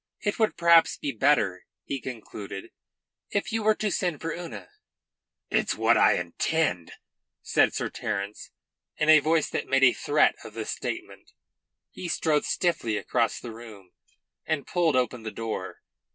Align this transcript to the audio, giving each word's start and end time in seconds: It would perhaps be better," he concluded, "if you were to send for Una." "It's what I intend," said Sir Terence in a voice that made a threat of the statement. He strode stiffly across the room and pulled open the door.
It 0.21 0.39
would 0.39 0.57
perhaps 0.57 0.97
be 0.97 1.11
better," 1.11 1.67
he 1.83 2.01
concluded, 2.01 2.71
"if 3.29 3.51
you 3.53 3.61
were 3.61 3.75
to 3.75 3.91
send 3.91 4.19
for 4.19 4.33
Una." 4.33 4.67
"It's 5.51 5.75
what 5.75 5.95
I 5.95 6.17
intend," 6.19 6.93
said 7.43 7.75
Sir 7.75 7.87
Terence 7.91 8.49
in 8.97 9.09
a 9.09 9.19
voice 9.19 9.51
that 9.51 9.67
made 9.67 9.83
a 9.83 9.93
threat 9.93 10.33
of 10.43 10.55
the 10.55 10.65
statement. 10.65 11.33
He 11.91 12.07
strode 12.07 12.45
stiffly 12.45 12.97
across 12.97 13.39
the 13.39 13.53
room 13.53 13.91
and 14.43 14.65
pulled 14.65 14.95
open 14.95 15.21
the 15.21 15.29
door. 15.29 15.83